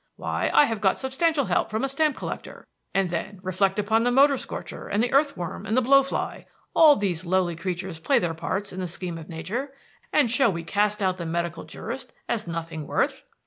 [0.15, 2.65] Why, I have got substantial help from a stamp collector.
[2.91, 6.47] And then reflect upon the motor scorcher and the earthworm and the blow fly.
[6.73, 9.69] All these lowly creatures play their parts in the scheme of nature;
[10.11, 13.21] and shall we cast out the medical jurist as nothing worth?"